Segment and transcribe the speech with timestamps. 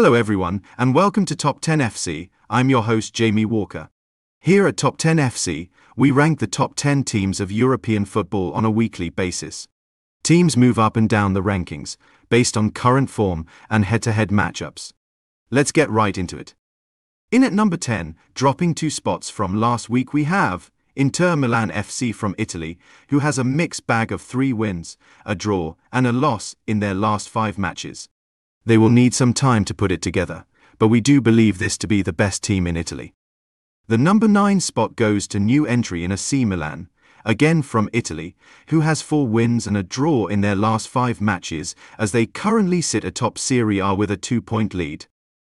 [0.00, 2.30] Hello, everyone, and welcome to Top 10 FC.
[2.48, 3.88] I'm your host, Jamie Walker.
[4.38, 8.64] Here at Top 10 FC, we rank the top 10 teams of European football on
[8.64, 9.66] a weekly basis.
[10.22, 11.96] Teams move up and down the rankings,
[12.28, 14.92] based on current form and head to head matchups.
[15.50, 16.54] Let's get right into it.
[17.32, 22.14] In at number 10, dropping two spots from last week, we have Inter Milan FC
[22.14, 22.78] from Italy,
[23.08, 24.96] who has a mixed bag of three wins,
[25.26, 28.08] a draw, and a loss in their last five matches.
[28.68, 30.44] They will need some time to put it together,
[30.78, 33.14] but we do believe this to be the best team in Italy.
[33.86, 36.90] The number 9 spot goes to new entry in AC Milan,
[37.24, 38.36] again from Italy,
[38.66, 42.82] who has four wins and a draw in their last five matches as they currently
[42.82, 45.06] sit atop Serie A with a two point lead.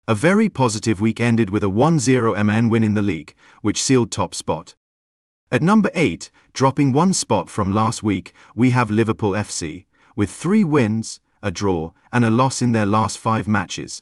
[0.07, 4.09] A very positive week ended with a 1-0 MN win in the league, which sealed
[4.09, 4.75] top spot.
[5.51, 9.83] At number 8, dropping one spot from last week, we have Liverpool FC,
[10.15, 14.01] with three wins, a draw, and a loss in their last five matches.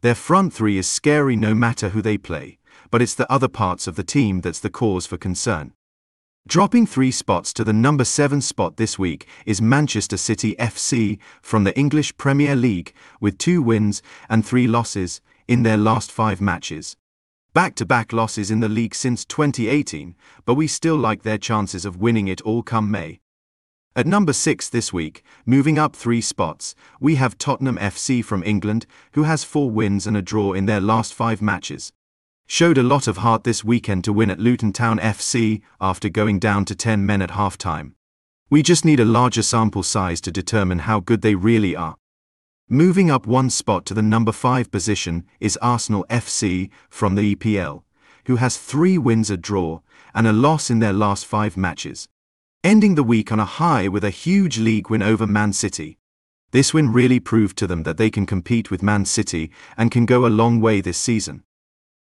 [0.00, 2.58] Their front three is scary no matter who they play,
[2.90, 5.72] but it's the other parts of the team that's the cause for concern.
[6.46, 11.64] Dropping three spots to the number 7 spot this week is Manchester City FC from
[11.64, 16.96] the English Premier League with two wins and three losses, in their last five matches.
[17.54, 21.84] Back to back losses in the league since 2018, but we still like their chances
[21.84, 23.20] of winning it all come May.
[23.96, 28.86] At number 6 this week, moving up three spots, we have Tottenham FC from England,
[29.12, 31.92] who has four wins and a draw in their last five matches.
[32.48, 36.40] Showed a lot of heart this weekend to win at Luton Town FC after going
[36.40, 37.94] down to 10 men at half time.
[38.50, 41.94] We just need a larger sample size to determine how good they really are.
[42.68, 47.84] Moving up one spot to the number 5 position is Arsenal FC from the EPL,
[48.26, 52.08] who has three wins a draw and a loss in their last five matches.
[52.64, 55.98] Ending the week on a high with a huge league win over Man City.
[56.50, 60.06] This win really proved to them that they can compete with Man City and can
[60.06, 61.42] go a long way this season.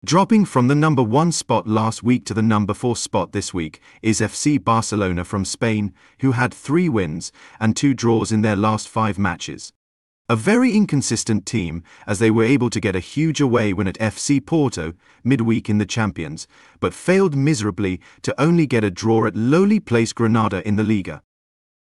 [0.05, 3.81] Dropping from the number 1 spot last week to the number 4 spot this week
[4.03, 8.91] is FC Barcelona from Spain, who had three wins and two draws in their last
[8.91, 9.73] five matches.
[10.33, 13.99] A very inconsistent team, as they were able to get a huge away win at
[13.99, 16.47] FC Porto, midweek in the Champions,
[16.81, 21.23] but failed miserably to only get a draw at lowly placed Granada in the Liga.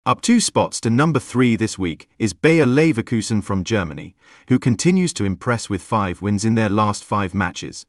[0.04, 4.16] Up two spots to number three this week is Bayer Leverkusen from Germany,
[4.48, 7.86] who continues to impress with five wins in their last five matches.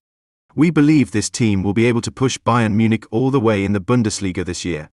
[0.53, 3.73] We believe this team will be able to push Bayern Munich all the way in
[3.73, 4.91] the Bundesliga this year.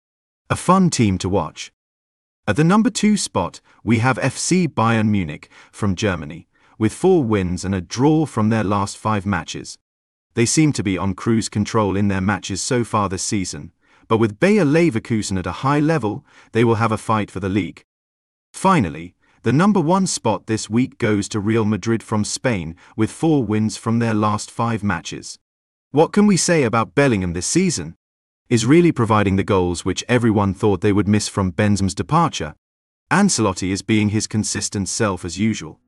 [0.48, 1.72] A fun team to watch.
[2.48, 6.48] At the number two spot, we have FC Bayern Munich from Germany,
[6.78, 9.76] with four wins and a draw from their last five matches.
[10.32, 13.72] They seem to be on cruise control in their matches so far this season,
[14.09, 17.50] but with Bayer Leverkusen at a high level, they will have a fight for the
[17.50, 17.84] league.
[18.54, 23.44] Finally, the number one spot this week goes to Real Madrid from Spain with four
[23.44, 25.38] wins from their last five matches.
[25.91, 27.97] What can we say about Bellingham this season?
[28.48, 32.54] Is really providing the goals which everyone thought they would miss from Benzema's departure.
[33.10, 35.81] Ancelotti is being his consistent self as usual.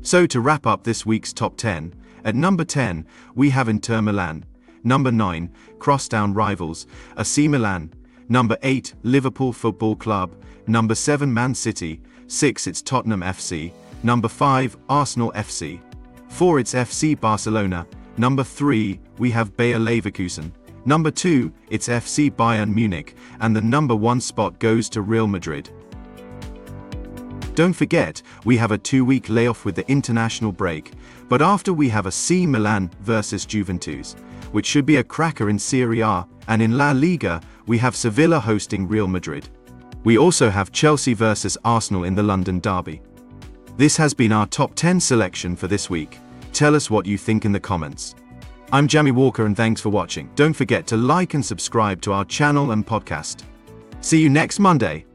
[0.00, 1.94] So to wrap up this week's top 10,
[2.24, 4.44] at number 10, we have Inter Milan.
[4.82, 6.86] Number 9, crosstown rivals,
[7.18, 7.92] AC Milan.
[8.30, 10.34] Number 8, Liverpool Football Club.
[10.66, 12.00] Number 7, Man City.
[12.28, 13.72] 6, it's Tottenham FC.
[14.02, 15.80] Number 5, Arsenal FC.
[16.28, 17.86] 4, it's FC Barcelona.
[18.16, 20.52] Number 3, we have Bayer Leverkusen.
[20.84, 25.70] Number 2, it's FC Bayern Munich, and the number 1 spot goes to Real Madrid.
[27.54, 30.92] Don't forget, we have a two week layoff with the international break,
[31.28, 34.14] but after we have AC Milan versus Juventus,
[34.52, 38.38] which should be a cracker in Serie A, and in La Liga, we have Sevilla
[38.38, 39.48] hosting Real Madrid.
[40.04, 43.02] We also have Chelsea versus Arsenal in the London Derby.
[43.76, 46.18] This has been our top 10 selection for this week.
[46.52, 48.14] Tell us what you think in the comments.
[48.70, 50.30] I'm Jamie Walker and thanks for watching.
[50.34, 53.44] Don't forget to like and subscribe to our channel and podcast.
[54.02, 55.06] See you next Monday.